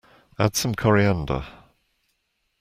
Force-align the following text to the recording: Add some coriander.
Add 0.39 0.55
some 0.55 0.73
coriander. 0.73 1.45